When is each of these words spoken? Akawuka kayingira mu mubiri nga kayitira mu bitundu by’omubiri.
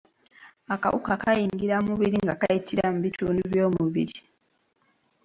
Akawuka 0.73 1.11
kayingira 1.21 1.75
mu 1.79 1.85
mubiri 1.89 2.17
nga 2.23 2.33
kayitira 2.41 2.85
mu 2.93 2.99
bitundu 3.05 3.41
by’omubiri. 3.49 4.17